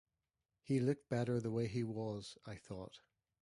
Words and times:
He 0.63 0.79
looked 0.79 1.09
better 1.09 1.39
the 1.39 1.51
way 1.51 1.67
he 1.67 1.83
was, 1.83 2.35
I 2.47 2.55
thought. 2.55 3.01